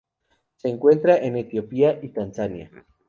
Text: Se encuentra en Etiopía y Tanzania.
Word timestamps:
Se 0.55 0.67
encuentra 0.67 1.15
en 1.17 1.37
Etiopía 1.37 1.99
y 2.01 2.09
Tanzania. 2.09 2.71